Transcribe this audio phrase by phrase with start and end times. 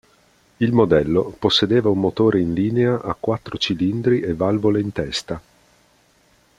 [0.57, 5.39] Il modello possedeva un motore in linea a quattro cilindri e valvole in testa.